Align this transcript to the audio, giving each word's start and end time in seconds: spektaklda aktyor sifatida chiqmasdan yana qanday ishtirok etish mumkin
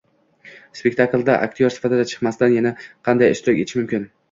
spektaklda 0.79 1.35
aktyor 1.49 1.75
sifatida 1.77 2.07
chiqmasdan 2.13 2.57
yana 2.57 2.73
qanday 2.85 3.37
ishtirok 3.37 3.65
etish 3.67 3.81
mumkin 3.83 4.13